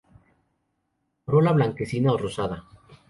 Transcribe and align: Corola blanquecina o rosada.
Corola 1.25 1.51
blanquecina 1.57 2.15
o 2.15 2.17
rosada. 2.25 2.57